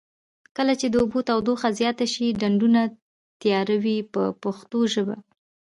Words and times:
کله 0.57 0.73
چې 0.79 0.87
د 0.89 0.95
اوبو 1.03 1.19
تودوخه 1.27 1.69
زیاته 1.79 2.05
شي 2.13 2.27
ډنډونه 2.39 2.81
تیاروي 3.41 3.97
په 4.13 4.23
پښتو 4.43 4.79
ژبه. 4.93 5.17